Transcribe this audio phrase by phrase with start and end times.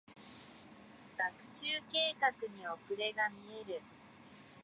[1.45, 3.81] 学習計画に遅れが見える。